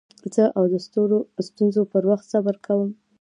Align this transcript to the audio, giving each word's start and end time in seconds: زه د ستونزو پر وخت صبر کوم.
زه 0.33 0.43
د 1.37 1.39
ستونزو 1.47 1.81
پر 1.91 2.03
وخت 2.09 2.25
صبر 2.33 2.55
کوم. 2.65 2.89